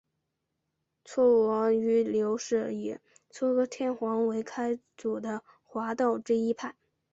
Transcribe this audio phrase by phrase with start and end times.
[1.05, 2.93] 嵯峨御流是以
[3.31, 6.73] 嵯峨天皇为开祖的华道之一派。